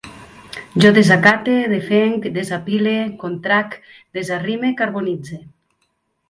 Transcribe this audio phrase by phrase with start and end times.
[0.83, 3.77] Jo desacate, defenc, desapile, contrac,
[4.19, 5.41] desarrime, carbonitze